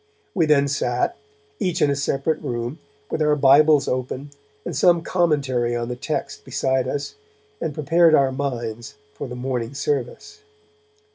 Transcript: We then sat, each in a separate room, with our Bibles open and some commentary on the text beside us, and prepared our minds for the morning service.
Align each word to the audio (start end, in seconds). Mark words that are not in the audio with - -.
We 0.33 0.47
then 0.47 0.67
sat, 0.67 1.15
each 1.59 1.79
in 1.79 1.91
a 1.91 1.95
separate 1.95 2.41
room, 2.41 2.79
with 3.11 3.21
our 3.21 3.35
Bibles 3.35 3.87
open 3.87 4.31
and 4.65 4.75
some 4.75 5.03
commentary 5.03 5.75
on 5.75 5.89
the 5.89 5.95
text 5.95 6.43
beside 6.43 6.87
us, 6.87 7.13
and 7.61 7.71
prepared 7.75 8.15
our 8.15 8.31
minds 8.31 8.95
for 9.13 9.27
the 9.27 9.35
morning 9.35 9.75
service. 9.75 10.41